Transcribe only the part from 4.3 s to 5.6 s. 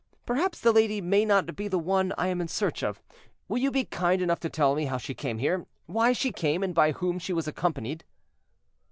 to tell me how she came